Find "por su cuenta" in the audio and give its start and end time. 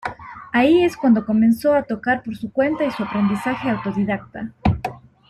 2.23-2.83